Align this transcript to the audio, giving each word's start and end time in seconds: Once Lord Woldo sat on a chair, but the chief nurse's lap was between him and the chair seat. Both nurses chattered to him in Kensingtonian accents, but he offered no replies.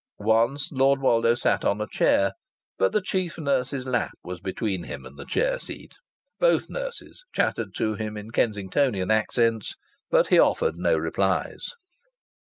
Once 0.17 0.71
Lord 0.71 0.99
Woldo 0.99 1.35
sat 1.35 1.63
on 1.63 1.79
a 1.79 1.85
chair, 1.85 2.31
but 2.79 2.91
the 2.91 3.03
chief 3.03 3.37
nurse's 3.37 3.85
lap 3.85 4.17
was 4.23 4.41
between 4.41 4.85
him 4.85 5.05
and 5.05 5.15
the 5.15 5.27
chair 5.27 5.59
seat. 5.59 5.91
Both 6.39 6.71
nurses 6.71 7.23
chattered 7.35 7.75
to 7.75 7.93
him 7.93 8.17
in 8.17 8.31
Kensingtonian 8.31 9.11
accents, 9.11 9.75
but 10.09 10.29
he 10.29 10.39
offered 10.39 10.73
no 10.75 10.97
replies. 10.97 11.67